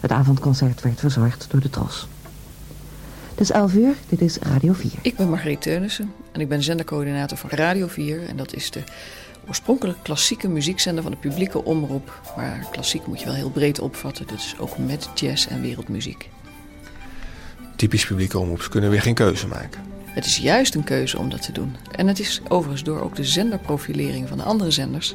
[0.00, 2.08] Het avondconcert werd verzorgd door de Tros.
[3.30, 4.90] Het is 11 uur, dit is Radio 4.
[5.02, 8.28] Ik ben Margriet Teunissen en ik ben zendercoördinator van Radio 4.
[8.28, 8.82] En dat is de
[9.48, 12.20] oorspronkelijk klassieke muziekzender van de publieke omroep.
[12.36, 16.28] Maar klassiek moet je wel heel breed opvatten, dus ook met jazz en wereldmuziek.
[17.76, 19.80] Typisch publieke omroeps kunnen weer geen keuze maken.
[20.04, 21.76] Het is juist een keuze om dat te doen.
[21.90, 25.14] En het is overigens door ook de zenderprofilering van de andere zenders...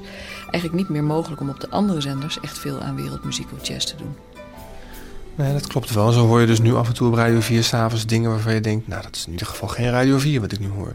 [0.51, 3.85] eigenlijk niet meer mogelijk om op de andere zenders echt veel aan wereldmuziek of jazz
[3.85, 4.34] te doen.
[5.35, 6.11] Nee, dat klopt wel.
[6.11, 8.61] Zo hoor je dus nu af en toe op Radio 4 s'avonds dingen waarvan je
[8.61, 8.87] denkt...
[8.87, 10.93] nou, dat is in ieder geval geen Radio 4 wat ik nu hoor.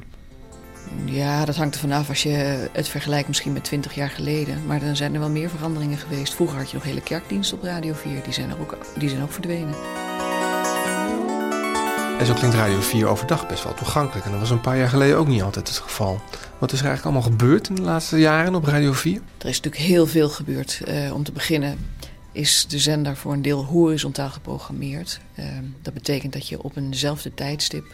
[1.05, 4.67] Ja, dat hangt er vanaf als je het vergelijkt misschien met 20 jaar geleden.
[4.67, 6.35] Maar dan zijn er wel meer veranderingen geweest.
[6.35, 8.23] Vroeger had je nog hele kerkdiensten op Radio 4.
[8.25, 9.75] Die zijn, er ook, die zijn ook verdwenen.
[12.19, 14.25] En zo klinkt Radio 4 overdag best wel toegankelijk.
[14.27, 16.21] En dat was een paar jaar geleden ook niet altijd het geval.
[16.59, 19.21] Wat is er eigenlijk allemaal gebeurd in de laatste jaren op Radio 4?
[19.39, 20.81] Er is natuurlijk heel veel gebeurd.
[20.89, 21.79] Uh, om te beginnen
[22.33, 25.21] is de zender voor een deel horizontaal geprogrammeerd.
[25.39, 25.45] Uh,
[25.83, 27.85] dat betekent dat je op eenzelfde tijdstip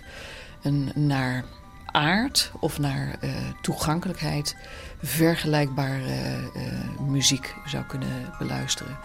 [0.62, 1.44] een naar
[1.86, 3.30] aard of naar uh,
[3.62, 4.56] toegankelijkheid
[5.02, 6.00] vergelijkbare
[7.08, 8.98] muziek zou kunnen beluisteren.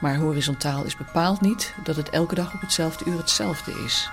[0.00, 4.10] Maar horizontaal is bepaald niet dat het elke dag op hetzelfde uur hetzelfde is.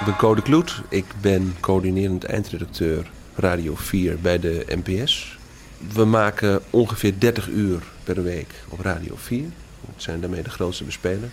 [0.00, 0.82] Ik ben Code Kloet.
[0.88, 5.38] Ik ben coördinerend eindredacteur Radio 4 bij de NPS.
[5.92, 9.44] We maken ongeveer 30 uur per week op Radio 4.
[9.80, 11.28] We zijn daarmee de grootste bespeler.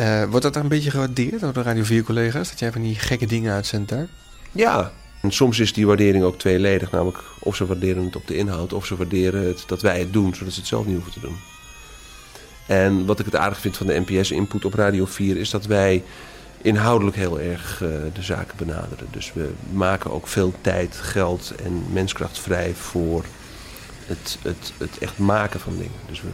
[0.00, 2.48] Uh, wordt dat een beetje gewaardeerd door de Radio 4-collega's?
[2.48, 4.06] Dat jij van die gekke dingen uitzendt daar?
[4.52, 6.90] Ja, en soms is die waardering ook tweeledig.
[6.90, 8.72] Namelijk of ze waarderen het op de inhoud...
[8.72, 11.20] of ze waarderen het dat wij het doen, zodat ze het zelf niet hoeven te
[11.20, 11.36] doen.
[12.66, 15.36] En wat ik het aardig vind van de NPS-input op Radio 4...
[15.36, 16.02] is dat wij
[16.62, 19.06] inhoudelijk heel erg uh, de zaken benaderen.
[19.10, 23.24] Dus we maken ook veel tijd, geld en menskracht vrij voor
[24.10, 26.00] het, het, het echt maken van dingen.
[26.08, 26.28] Dus we,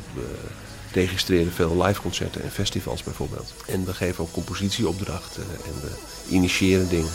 [0.92, 3.54] registreren veel live concerten en festivals bijvoorbeeld.
[3.66, 5.90] En we geven ook compositieopdrachten en we
[6.28, 7.10] initiëren dingen.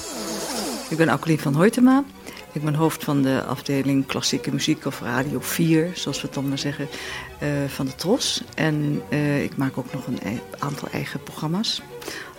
[0.89, 2.03] Ik ben Akelie van Hoytema.
[2.51, 6.49] Ik ben hoofd van de afdeling klassieke muziek of Radio 4, zoals we het dan
[6.49, 6.87] maar zeggen,
[7.43, 8.43] uh, van de TROS.
[8.55, 10.19] En uh, ik maak ook nog een
[10.59, 11.81] aantal eigen programma's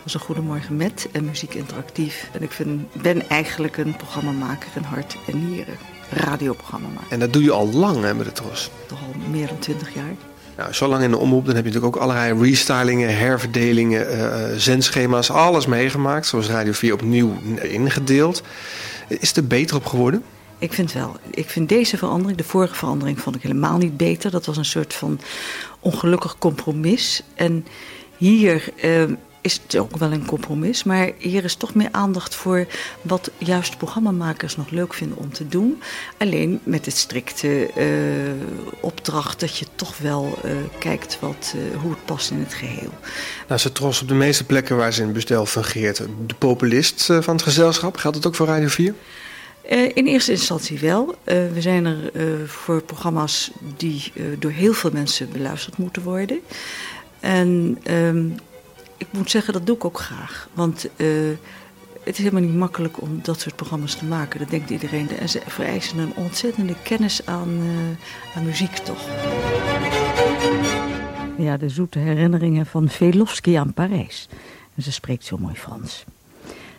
[0.02, 2.30] was een Goedemorgen met en Muziek Interactief.
[2.32, 5.74] En ik vind, ben eigenlijk een programmamaker in hart en nieren.
[6.10, 7.10] Radioprogramma maken.
[7.10, 8.70] En dat doe je al lang hè, met de Tros?
[8.86, 10.14] Toch al meer dan twintig jaar.
[10.56, 14.56] Nou, zo lang in de omroep, dan heb je natuurlijk ook allerlei restylingen, herverdelingen, uh,
[14.56, 16.26] zendschema's, alles meegemaakt.
[16.26, 18.42] Zoals Radio 4 opnieuw ingedeeld.
[19.08, 20.22] Is het er beter op geworden?
[20.58, 21.16] Ik vind wel.
[21.30, 24.30] Ik vind deze verandering, de vorige verandering, vond ik helemaal niet beter.
[24.30, 25.20] Dat was een soort van
[25.80, 27.22] ongelukkig compromis.
[27.34, 27.66] En
[28.16, 29.02] hier uh,
[29.42, 30.84] is het ook wel een compromis.
[30.84, 32.66] Maar hier is toch meer aandacht voor
[33.02, 35.82] wat juist programmamakers nog leuk vinden om te doen.
[36.18, 37.86] Alleen met het strikte uh,
[38.80, 42.90] opdracht dat je toch wel uh, kijkt wat, uh, hoe het past in het geheel.
[43.48, 45.96] Nou, ze trots op de meeste plekken waar ze in bestel fungeert.
[46.26, 48.94] De populist van het gezelschap, geldt het ook voor Radio 4?
[49.94, 51.14] in eerste instantie wel.
[51.24, 52.10] we zijn er
[52.48, 56.40] voor programma's die door heel veel mensen beluisterd moeten worden.
[57.20, 58.26] En ehm,
[59.02, 60.48] ik moet zeggen, dat doe ik ook graag.
[60.54, 61.30] Want uh,
[62.02, 64.38] het is helemaal niet makkelijk om dat soort programma's te maken.
[64.38, 65.08] Dat denkt iedereen.
[65.18, 69.08] En ze vereisen een ontzettende kennis aan, uh, aan muziek, toch?
[71.36, 74.28] Ja, de zoete herinneringen van Velofsky aan Parijs.
[74.74, 76.04] En ze spreekt zo mooi Frans.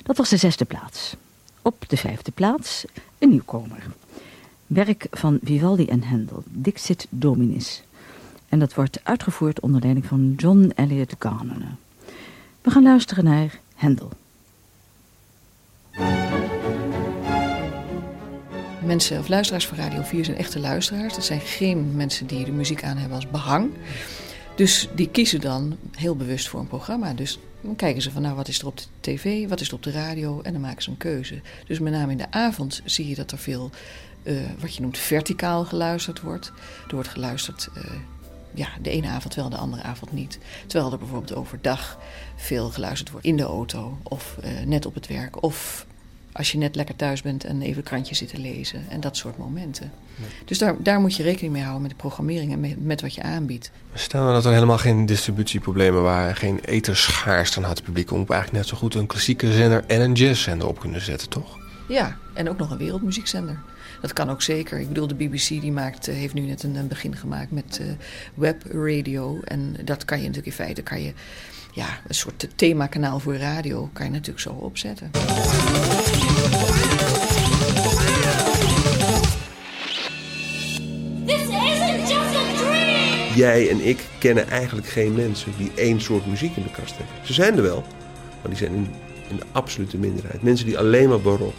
[0.04, 1.16] Dat was de zesde plaats.
[1.62, 2.86] Op de vijfde plaats
[3.20, 3.84] een nieuwkomer.
[4.68, 7.84] Werk van Vivaldi en Handel, Dixit Dominis.
[8.50, 11.76] En dat wordt uitgevoerd onder leiding van John Elliott Garner.
[12.64, 14.10] We gaan luisteren naar Hendel.
[18.84, 21.14] Mensen of luisteraars van Radio 4 zijn echte luisteraars.
[21.14, 23.72] Dat zijn geen mensen die de muziek aan hebben als behang.
[24.56, 27.14] Dus die kiezen dan heel bewust voor een programma.
[27.14, 29.74] Dus dan kijken ze van nou wat is er op de tv, wat is er
[29.74, 31.42] op de radio en dan maken ze een keuze.
[31.66, 33.70] Dus met name in de avond zie je dat er veel
[34.24, 36.52] uh, wat je noemt verticaal geluisterd wordt.
[36.88, 37.84] Er wordt geluisterd uh,
[38.54, 40.40] ja, de ene avond wel, de andere avond niet.
[40.68, 42.00] Terwijl er bijvoorbeeld overdag
[42.36, 45.44] veel geluisterd wordt in de auto of uh, net op het werk.
[45.44, 45.86] Of
[46.34, 49.18] als je net lekker thuis bent en even een krantje zit te lezen en dat
[49.18, 49.92] soort momenten.
[50.16, 50.26] Ja.
[50.46, 53.16] Dus daar, daar moet je rekening mee houden met de programmering en met, met wat
[53.16, 53.72] je aanbiedt.
[53.94, 58.18] Stel nou dat er helemaal geen distributieproblemen waren, geen eterschaars, dan had het publiek om
[58.18, 61.58] eigenlijk net zo goed een klassieke zender en een jazzzender op kunnen zetten, toch?
[61.88, 63.60] Ja, en ook nog een wereldmuziekzender.
[64.04, 64.80] Dat kan ook zeker.
[64.80, 67.80] Ik bedoel, de BBC die maakt, eh, heeft nu net een, een begin gemaakt met
[67.82, 67.88] uh,
[68.34, 69.40] webradio.
[69.44, 71.14] En dat kan je natuurlijk in feite, kan je,
[71.74, 75.12] ja, een soort themakanaal voor radio, kan je natuurlijk zo opzetten.
[83.36, 87.16] jij en ik kennen eigenlijk geen mensen die één soort muziek in de kast hebben.
[87.26, 87.84] Ze zijn er wel,
[88.42, 88.88] maar die zijn in,
[89.30, 90.42] in de absolute minderheid.
[90.42, 91.56] Mensen die alleen maar barok,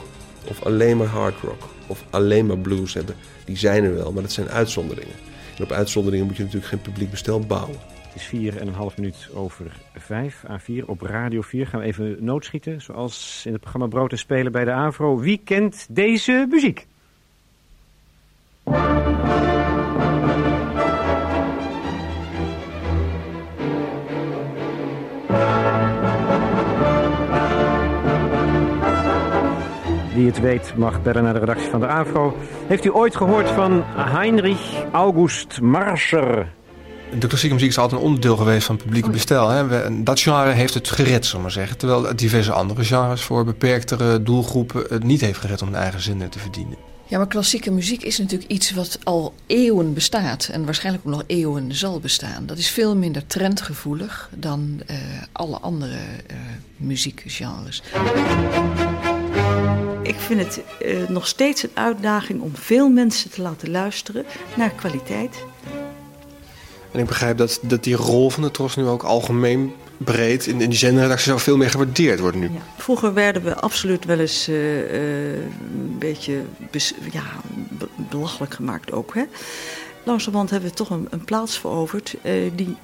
[0.49, 3.14] of alleen maar hard rock, of alleen maar blues hebben,
[3.44, 5.14] die zijn er wel, maar dat zijn uitzonderingen.
[5.56, 7.79] En op uitzonderingen moet je natuurlijk geen publiek bestel bouwen.
[8.02, 10.43] Het is vier en een half minuut over vijf.
[10.46, 12.82] A4 op Radio 4 gaan we even noodschieten.
[12.82, 15.19] Zoals in het programma Brood en Spelen bij de AVRO.
[15.19, 16.87] Wie kent deze muziek?
[30.25, 32.37] Wie het weet mag bellen naar de redactie van de AVRO.
[32.67, 36.53] Heeft u ooit gehoord van Heinrich August Marscher?
[37.19, 39.49] De klassieke muziek is altijd een onderdeel geweest van het publieke bestel.
[39.49, 40.03] Hè.
[40.03, 41.79] Dat genre heeft het gered, zullen maar zeggen.
[41.79, 46.31] Terwijl diverse andere genres voor beperktere doelgroepen het niet heeft gered om hun eigen zinnen
[46.31, 46.77] te verdienen.
[47.06, 51.25] Ja, maar klassieke muziek is natuurlijk iets wat al eeuwen bestaat en waarschijnlijk ook nog
[51.27, 52.47] eeuwen zal bestaan.
[52.47, 54.97] Dat is veel minder trendgevoelig dan uh,
[55.32, 55.97] alle andere
[56.31, 56.37] uh,
[56.77, 57.82] muziekgenres.
[60.05, 64.25] Ik vind het uh, nog steeds een uitdaging om veel mensen te laten luisteren
[64.56, 65.45] naar kwaliteit.
[66.93, 70.61] En ik begrijp dat, dat die rol van de Tros nu ook algemeen breed in,
[70.61, 72.45] in die zendredactie zo veel meer gewaardeerd wordt nu.
[72.45, 72.61] Ja.
[72.77, 76.43] Vroeger werden we absoluut wel eens uh, uh, een beetje
[77.12, 77.23] ja,
[78.11, 79.15] belachelijk gemaakt ook.
[79.15, 79.23] Hè?
[80.03, 82.77] Langzamerhand hebben we toch een, een plaats veroverd uh, die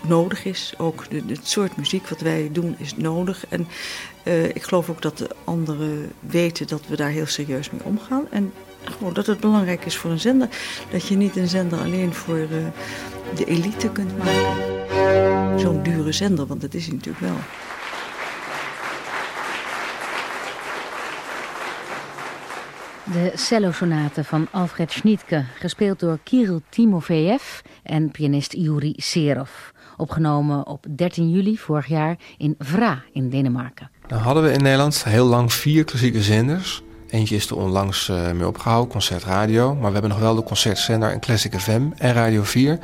[0.00, 0.74] nodig is.
[0.76, 3.46] Ook het soort muziek wat wij doen is nodig.
[3.48, 3.68] En
[4.54, 8.30] ik geloof ook dat de anderen weten dat we daar heel serieus mee omgaan.
[8.30, 8.52] En
[8.84, 10.48] gewoon dat het belangrijk is voor een zender.
[10.90, 12.46] Dat je niet een zender alleen voor
[13.34, 15.60] de elite kunt maken.
[15.60, 17.36] Zo'n dure zender, want dat is hij natuurlijk wel.
[23.12, 27.42] De cellosonate van Alfred Schnittke, gespeeld door Kirill Timofeev
[27.82, 29.50] en pianist Yuri Serov.
[29.96, 33.90] Opgenomen op 13 juli vorig jaar in Vra in Denemarken.
[34.08, 36.82] Nou hadden we in Nederland heel lang vier klassieke zenders.
[37.08, 39.74] Eentje is er onlangs uh, mee opgehouden, Concert Radio.
[39.74, 42.78] Maar we hebben nog wel de Concertzender en Classic FM en Radio 4.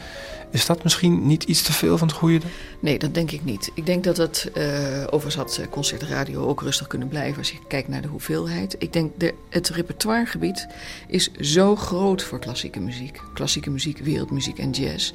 [0.56, 2.41] Is dat misschien niet iets te veel van het goede?
[2.81, 3.70] Nee, dat denk ik niet.
[3.75, 4.64] Ik denk dat het, uh,
[5.05, 8.76] overigens had Concert Radio ook rustig kunnen blijven als je kijkt naar de hoeveelheid.
[8.79, 10.67] Ik denk de, het repertoiregebied
[11.08, 13.20] is zo groot voor klassieke muziek.
[13.35, 15.12] Klassieke muziek, wereldmuziek en jazz.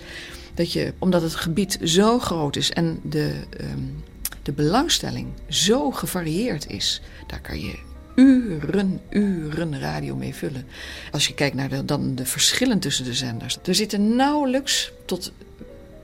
[0.54, 4.04] Dat je, omdat het gebied zo groot is en de, um,
[4.44, 7.80] de belangstelling zo gevarieerd is, daar kan je
[8.16, 10.66] uren, uren radio mee vullen.
[11.12, 13.58] Als je kijkt naar de, dan de verschillen tussen de zenders.
[13.64, 15.32] Er zitten nauwelijks tot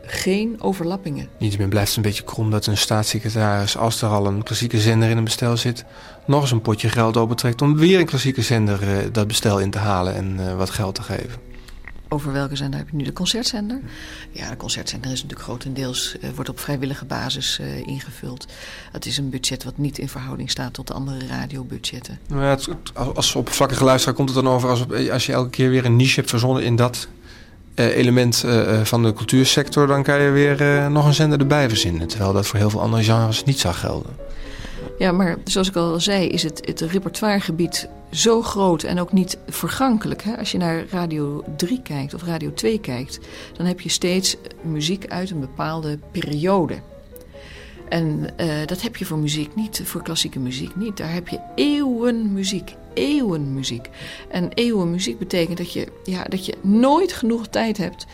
[0.07, 1.30] geen overlappingen.
[1.39, 3.77] Niettemin blijft het een beetje krom dat een staatssecretaris...
[3.77, 5.86] als er al een klassieke zender in een bestel zit...
[6.25, 9.71] nog eens een potje geld opentrekt om weer een klassieke zender uh, dat bestel in
[9.71, 10.15] te halen...
[10.15, 11.39] en uh, wat geld te geven.
[12.09, 13.04] Over welke zender heb je nu?
[13.04, 13.80] De concertzender?
[14.31, 18.45] Ja, de concertzender is natuurlijk grotendeels uh, wordt op vrijwillige basis uh, ingevuld.
[18.92, 22.19] Het is een budget wat niet in verhouding staat tot de andere radiobudgetten.
[22.27, 22.69] Nou ja, het,
[23.15, 26.15] als oppervlakkige luisteraar komt het dan over als, als je elke keer weer een niche
[26.15, 27.07] hebt verzonnen in dat
[27.75, 28.44] uh, element
[28.83, 32.07] van de cultuursector, dan kan je weer nog een zender erbij verzinnen.
[32.07, 34.15] Terwijl dat voor heel veel andere genres niet zou gelden.
[34.98, 39.38] Ja, maar zoals ik al zei, is het, het repertoiregebied zo groot en ook niet
[39.48, 40.24] vergankelijk.
[40.24, 40.38] Hè?
[40.38, 43.19] Als je naar Radio 3 kijkt of Radio 2 kijkt,
[43.54, 46.75] dan heb je steeds muziek uit een bepaalde periode.
[47.89, 50.97] En uh, dat heb je voor muziek niet, voor klassieke muziek niet.
[50.97, 53.90] Daar heb je eeuwen muziek, eeuwen muziek.
[54.30, 58.06] En eeuwen muziek betekent dat je, ja, dat je nooit genoeg tijd hebt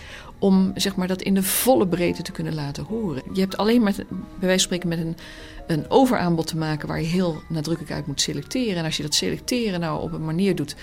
[0.44, 3.24] om zeg maar, dat in de volle breedte te kunnen laten horen.
[3.34, 4.06] Je hebt alleen maar, bij
[4.40, 5.16] wijze van spreken, met een,
[5.68, 8.76] een overaanbod te maken waar je heel nadrukkelijk uit moet selecteren.
[8.76, 10.76] En als je dat selecteren nou op een manier doet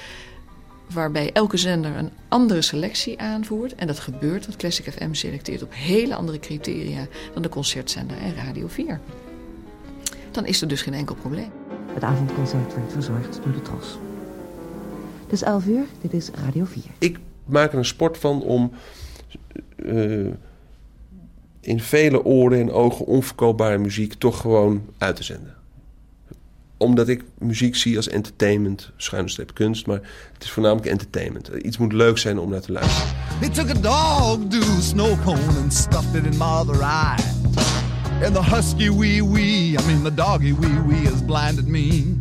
[0.92, 5.74] waarbij elke zender een andere selectie aanvoert, en dat gebeurt, want Classic FM selecteert op
[5.74, 9.00] hele andere criteria dan de concertzender en Radio 4.
[10.30, 11.50] Dan is er dus geen enkel probleem.
[11.94, 13.98] Het avondconcert werd verzorgd door de Tros.
[15.22, 16.82] Het is 11 uur, dit is Radio 4.
[16.98, 18.72] Ik maak er een sport van om
[19.76, 20.30] uh,
[21.60, 25.54] in vele oren en ogen onverkoopbare muziek toch gewoon uit te zenden.
[26.76, 30.00] Omdat ik muziek zie als entertainment, schuine kunst, maar
[30.32, 31.48] het is voornamelijk entertainment.
[31.48, 33.08] Iets moet leuk zijn om naar te luisteren.
[33.40, 37.22] They took a dog to snow cone and stuffed it in my other eye.
[38.24, 42.16] And the husky wee wee, I mean the doggy wee wee has blinded me.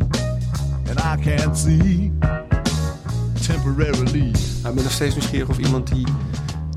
[0.88, 2.12] And I can't see
[3.48, 4.28] temporarily.
[4.30, 6.08] Ik ben nog steeds nieuwsgierig of iemand die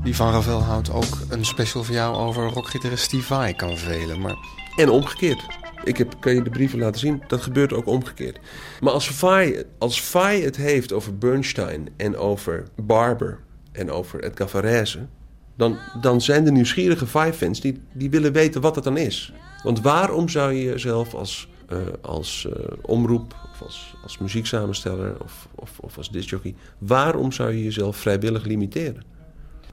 [0.03, 4.21] die van Ravel houdt ook een special voor jou over rockgitarist Steve Vai kan velen.
[4.21, 4.35] Maar...
[4.75, 5.45] En omgekeerd.
[5.83, 8.39] Ik heb, kan je de brieven laten zien, dat gebeurt ook omgekeerd.
[8.81, 13.39] Maar als Vai, als Vai het heeft over Bernstein en over Barber
[13.71, 15.07] en over Edgar Varese...
[15.55, 19.33] Dan, dan zijn de nieuwsgierige Five-fans die, die willen weten wat het dan is.
[19.63, 25.47] Want waarom zou je jezelf als, uh, als uh, omroep of als, als muzieksamensteller of,
[25.55, 26.55] of, of als discjockey...
[26.77, 29.12] waarom zou je jezelf vrijwillig limiteren?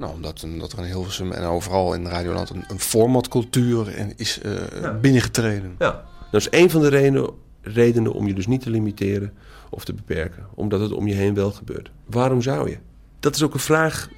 [0.01, 4.53] Nou, omdat, omdat er in Hilversum en overal in Radioland een, een formatcultuur is uh,
[4.81, 4.93] ja.
[4.93, 5.75] binnengetreden.
[5.79, 7.31] Ja, dat is een van de redenen,
[7.63, 9.33] redenen om je dus niet te limiteren
[9.71, 10.47] of te beperken.
[10.55, 11.91] Omdat het om je heen wel gebeurt.
[12.07, 12.79] Waarom zou je?
[13.19, 14.09] Dat is ook een vraag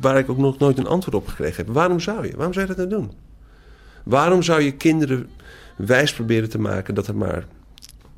[0.00, 1.74] waar ik ook nog nooit een antwoord op gekregen heb.
[1.74, 2.36] Waarom zou je?
[2.36, 3.12] Waarom zou je dat nou doen?
[4.04, 5.30] Waarom zou je kinderen
[5.76, 7.46] wijs proberen te maken dat er maar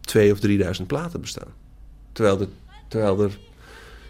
[0.00, 1.52] twee of drieduizend platen bestaan?
[2.12, 2.48] Terwijl er,
[2.88, 3.38] terwijl er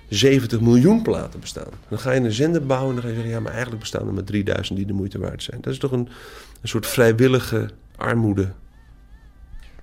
[0.09, 1.73] 70 miljoen platen bestaan.
[1.89, 3.33] Dan ga je een zender bouwen en dan ga je zeggen...
[3.33, 5.61] ja, maar eigenlijk bestaan er maar 3000 die de moeite waard zijn.
[5.61, 6.09] Dat is toch een,
[6.61, 8.53] een soort vrijwillige armoede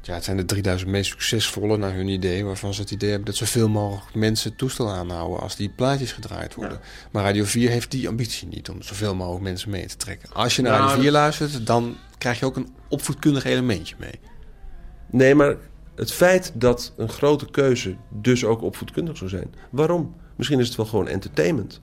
[0.05, 3.27] ja, het zijn de 3000 meest succesvolle naar hun idee, waarvan ze het idee hebben
[3.27, 6.79] dat zoveel mogelijk mensen toestel aanhouden als die plaatjes gedraaid worden.
[7.11, 10.29] Maar Radio 4 heeft die ambitie niet om zoveel mogelijk mensen mee te trekken.
[10.33, 14.19] Als je naar Radio 4 luistert, dan krijg je ook een opvoedkundig elementje mee.
[15.09, 15.55] Nee, maar
[15.95, 19.53] het feit dat een grote keuze dus ook opvoedkundig zou zijn.
[19.69, 20.15] Waarom?
[20.35, 21.81] Misschien is het wel gewoon entertainment.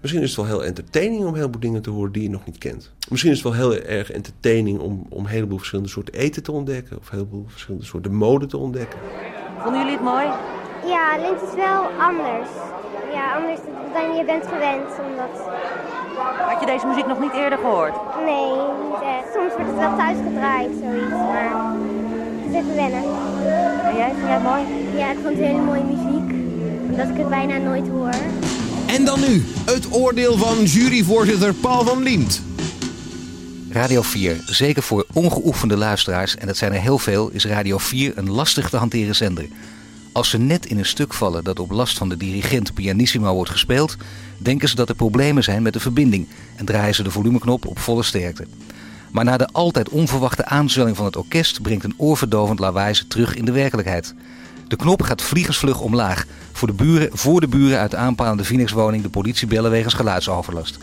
[0.00, 2.44] Misschien is het wel heel entertaining om heel veel dingen te horen die je nog
[2.44, 2.92] niet kent.
[3.08, 6.52] Misschien is het wel heel erg entertaining om, om een heleboel verschillende soorten eten te
[6.52, 6.98] ontdekken.
[6.98, 8.98] Of een heleboel verschillende soorten mode te ontdekken.
[9.58, 10.26] Vonden jullie het mooi?
[10.86, 12.48] Ja, het is wel anders.
[13.12, 13.60] Ja, anders
[13.92, 14.88] dan je bent gewend.
[15.08, 15.34] Omdat...
[16.48, 17.94] Had je deze muziek nog niet eerder gehoord?
[18.24, 18.50] Nee,
[18.84, 19.32] niet echt.
[19.34, 21.10] Soms wordt het wel thuis gedraaid, zoiets.
[21.10, 21.71] Maar
[22.52, 23.02] is even wennen.
[23.84, 24.62] En jij, vind jij het mooi?
[24.96, 26.36] Ja, ik vond het hele mooie muziek.
[26.90, 28.14] Omdat ik het bijna nooit hoor.
[28.86, 32.42] En dan nu, het oordeel van juryvoorzitter Paul van Liemt.
[33.70, 38.12] Radio 4, zeker voor ongeoefende luisteraars, en dat zijn er heel veel, is Radio 4
[38.14, 39.46] een lastig te hanteren zender.
[40.12, 43.50] Als ze net in een stuk vallen dat op last van de dirigent pianissimo wordt
[43.50, 43.96] gespeeld,
[44.38, 47.78] denken ze dat er problemen zijn met de verbinding en draaien ze de volumeknop op
[47.78, 48.46] volle sterkte.
[49.12, 53.34] Maar na de altijd onverwachte aanzwelling van het orkest brengt een oorverdovend lawaai ze terug
[53.34, 54.14] in de werkelijkheid.
[54.68, 56.24] De knop gaat vliegensvlug omlaag.
[56.52, 60.78] Voor de buren, voor de buren uit de aanpalende Phoenix-woning de politie bellen wegens geluidsoverlast.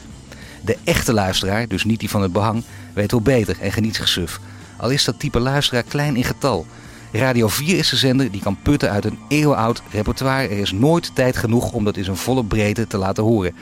[0.62, 4.08] De echte luisteraar, dus niet die van het behang, weet wel beter en geniet zich
[4.08, 4.40] suf.
[4.78, 6.66] Al is dat type luisteraar klein in getal.
[7.12, 10.48] Radio 4 is de zender die kan putten uit een eeuwenoud repertoire.
[10.48, 13.56] Er is nooit tijd genoeg om dat in zijn volle breedte te laten horen.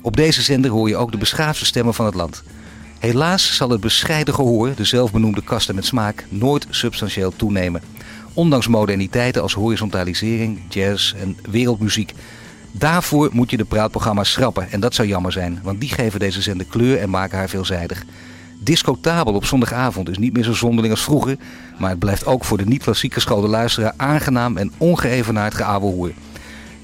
[0.00, 2.42] Op deze zender hoor je ook de beschaafde stemmen van het land.
[3.02, 7.82] Helaas zal het bescheiden gehoor, de zelfbenoemde kasten met smaak, nooit substantieel toenemen.
[8.32, 12.12] Ondanks moderniteiten als horizontalisering, jazz en wereldmuziek.
[12.72, 14.70] Daarvoor moet je de praatprogramma's schrappen.
[14.70, 18.04] En dat zou jammer zijn, want die geven deze zender kleur en maken haar veelzijdig.
[18.58, 21.36] Discotabel op zondagavond is niet meer zo zonderling als vroeger.
[21.78, 26.12] Maar het blijft ook voor de niet-klassiek geschoolde luisteraar aangenaam en ongeëvenaard geabelhoer.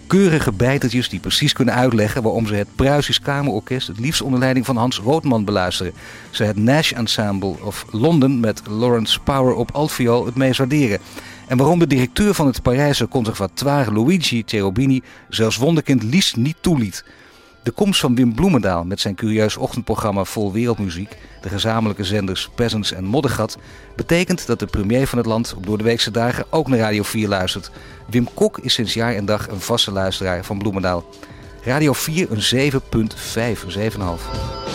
[0.09, 4.67] Keurige bijtertjes die precies kunnen uitleggen waarom ze het Pruisisch Kamerorkest het liefst onder leiding
[4.67, 5.93] van Hans Roodman beluisteren.
[6.31, 10.99] Ze het Nash Ensemble of Londen met Lawrence Power op altviool het meest waarderen.
[11.47, 17.05] En waarom de directeur van het Parijse conservatoire Luigi Cherubini zelfs wonderkind Lies niet toeliet.
[17.69, 22.93] De komst van Wim Bloemendaal met zijn curieus ochtendprogramma vol wereldmuziek, de gezamenlijke zenders Peasants
[22.93, 23.59] en Moddergat,
[23.97, 27.03] betekent dat de premier van het land op door de weekse dagen ook naar Radio
[27.03, 27.71] 4 luistert.
[28.11, 31.05] Wim Kok is sinds jaar en dag een vaste luisteraar van Bloemendaal.
[31.63, 32.79] Radio 4 een 7,5,
[33.69, 34.68] 7,5.